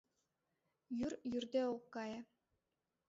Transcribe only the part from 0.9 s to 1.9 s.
Йӱр йӱрде ок